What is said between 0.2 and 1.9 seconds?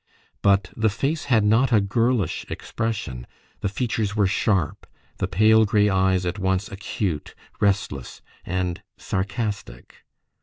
But the face had not a